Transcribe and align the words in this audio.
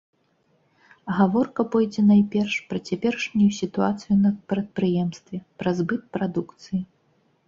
Гаворка 1.17 1.65
пойдзе 1.73 2.01
найперш 2.11 2.55
пра 2.71 2.79
цяперашнюю 2.89 3.49
сітуацыю 3.57 4.17
на 4.23 4.31
прадпрыемстве, 4.55 5.37
пра 5.61 5.75
збыт 5.81 6.01
прадукцыі. 6.19 6.81